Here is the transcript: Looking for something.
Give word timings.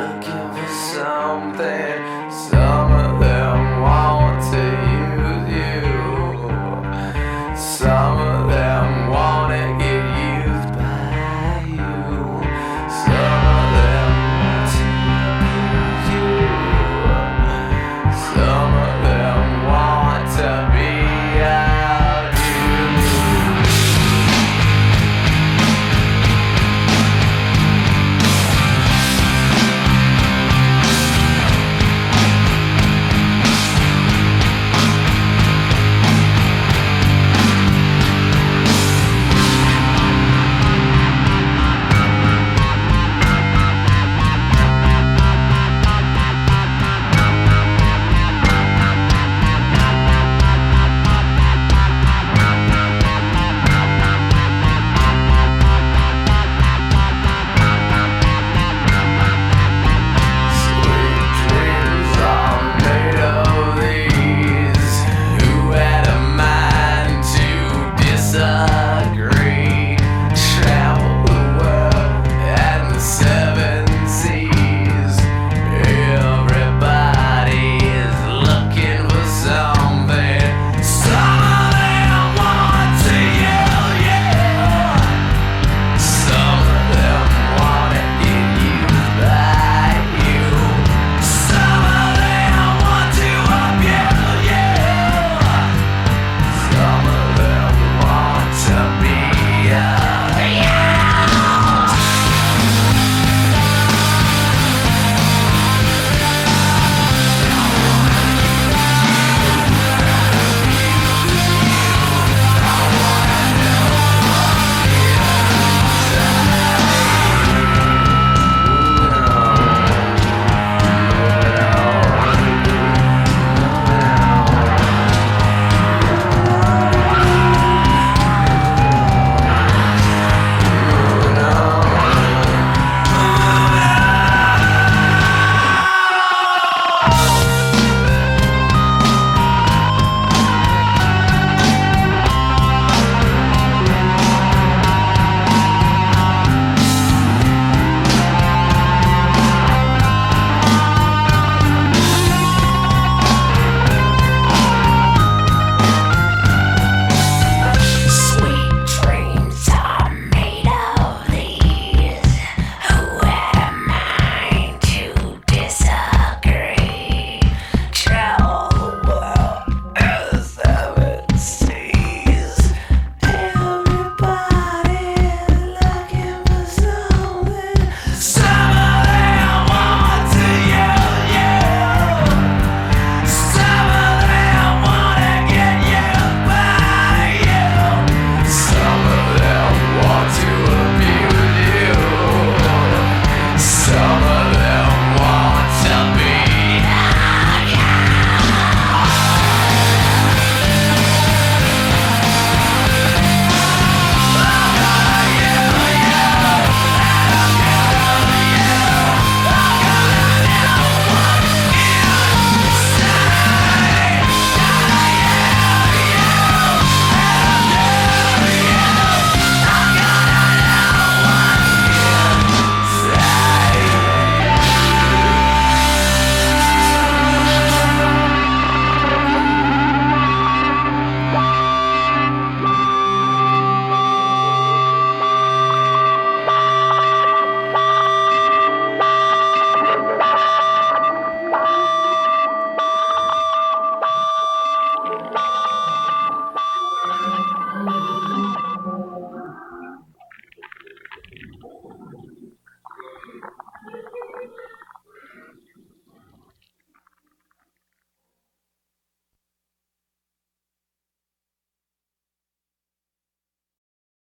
Looking 0.00 0.54
for 0.54 0.68
something. 0.94 1.99